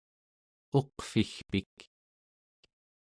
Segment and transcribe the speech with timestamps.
[0.77, 1.77] uqvigpik